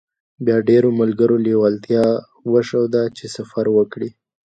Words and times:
بيا 0.45 0.57
ډېرو 0.69 0.89
ملګرو 1.01 1.35
لېوالتيا 1.45 2.05
وښوده 2.51 3.03
چې 3.17 3.25
سفر 3.35 3.65
وکړي. 3.77 4.09